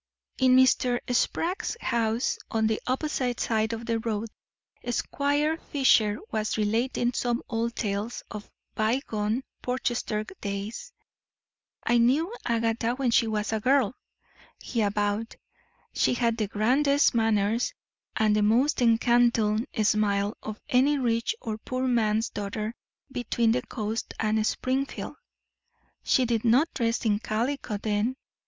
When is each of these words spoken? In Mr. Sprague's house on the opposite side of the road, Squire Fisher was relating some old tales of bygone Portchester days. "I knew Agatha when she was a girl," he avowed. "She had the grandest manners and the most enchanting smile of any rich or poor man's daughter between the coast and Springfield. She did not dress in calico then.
In 0.39 0.55
Mr. 0.55 0.97
Sprague's 1.13 1.77
house 1.79 2.39
on 2.49 2.65
the 2.65 2.81
opposite 2.87 3.39
side 3.39 3.71
of 3.71 3.85
the 3.85 3.99
road, 3.99 4.29
Squire 4.89 5.57
Fisher 5.71 6.17
was 6.31 6.57
relating 6.57 7.13
some 7.13 7.43
old 7.47 7.75
tales 7.75 8.23
of 8.31 8.49
bygone 8.73 9.43
Portchester 9.61 10.25
days. 10.41 10.91
"I 11.83 11.99
knew 11.99 12.33
Agatha 12.47 12.95
when 12.95 13.11
she 13.11 13.27
was 13.27 13.53
a 13.53 13.59
girl," 13.59 13.93
he 14.59 14.81
avowed. 14.81 15.35
"She 15.93 16.15
had 16.15 16.35
the 16.37 16.47
grandest 16.47 17.13
manners 17.13 17.71
and 18.15 18.35
the 18.35 18.41
most 18.41 18.81
enchanting 18.81 19.67
smile 19.83 20.35
of 20.41 20.59
any 20.67 20.97
rich 20.97 21.35
or 21.39 21.59
poor 21.59 21.87
man's 21.87 22.29
daughter 22.29 22.73
between 23.11 23.51
the 23.51 23.61
coast 23.61 24.15
and 24.19 24.43
Springfield. 24.47 25.17
She 26.01 26.25
did 26.25 26.43
not 26.43 26.73
dress 26.73 27.05
in 27.05 27.19
calico 27.19 27.77
then. 27.77 28.15